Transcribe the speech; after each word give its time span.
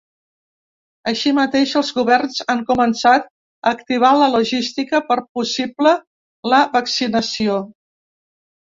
Així 1.11 1.33
mateix, 1.39 1.73
els 1.81 1.91
governs 1.97 2.39
han 2.55 2.65
començat 2.71 3.27
a 3.29 3.75
activar 3.79 4.13
la 4.23 4.33
logística 4.39 5.05
per 5.13 5.21
possible 5.41 5.97
la 6.55 6.65
vaccinació. 6.79 7.63